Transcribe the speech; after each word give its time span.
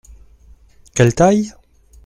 Quelle 0.95 1.13
taille? 1.13 1.53